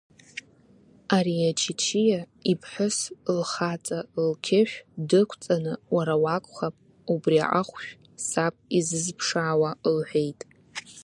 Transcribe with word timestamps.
Ари 1.15 1.47
аччиа 1.49 2.21
иԥҳәас 2.51 2.97
лхаҵа 3.37 3.99
лқьышә 4.27 4.75
дықәҵаны 5.09 5.73
уара 5.95 6.15
уакәхап 6.23 6.75
убри 7.13 7.39
ахәшә 7.59 7.91
саб 8.27 8.53
изызԥшаауа 8.77 9.71
лҳәеит. 9.95 10.39